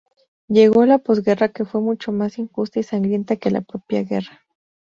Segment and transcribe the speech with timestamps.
[0.47, 4.41] Llegó la posguerra que fue mucho más injusta y sangrienta que la propia guerra.